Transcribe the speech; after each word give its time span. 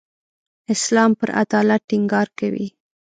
اسلام 0.73 1.11
پر 1.19 1.29
عدالت 1.43 1.81
ټینګار 1.89 2.27
کوي. 2.39 2.67